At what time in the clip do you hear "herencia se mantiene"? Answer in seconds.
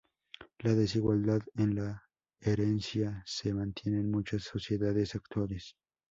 2.39-3.99